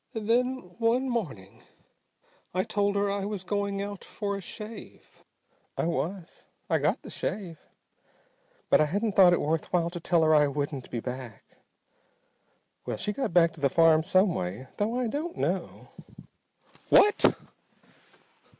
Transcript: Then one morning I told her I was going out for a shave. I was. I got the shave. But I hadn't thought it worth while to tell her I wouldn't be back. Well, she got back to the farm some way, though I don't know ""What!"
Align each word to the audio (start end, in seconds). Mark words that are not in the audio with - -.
Then 0.13 0.71
one 0.79 1.07
morning 1.09 1.61
I 2.55 2.63
told 2.63 2.95
her 2.95 3.11
I 3.11 3.23
was 3.23 3.43
going 3.43 3.83
out 3.83 4.03
for 4.03 4.35
a 4.35 4.41
shave. 4.41 5.23
I 5.77 5.85
was. 5.85 6.47
I 6.71 6.79
got 6.79 7.03
the 7.03 7.11
shave. 7.11 7.59
But 8.71 8.81
I 8.81 8.85
hadn't 8.85 9.11
thought 9.15 9.31
it 9.31 9.39
worth 9.39 9.71
while 9.71 9.91
to 9.91 9.99
tell 9.99 10.23
her 10.23 10.33
I 10.33 10.47
wouldn't 10.47 10.89
be 10.89 11.01
back. 11.01 11.45
Well, 12.83 12.97
she 12.97 13.13
got 13.13 13.31
back 13.31 13.53
to 13.53 13.61
the 13.61 13.69
farm 13.69 14.01
some 14.01 14.33
way, 14.33 14.65
though 14.77 14.97
I 14.99 15.05
don't 15.07 15.37
know 15.37 15.89
""What!" 16.89 17.37